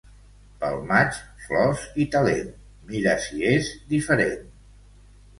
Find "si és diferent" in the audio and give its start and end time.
3.25-4.41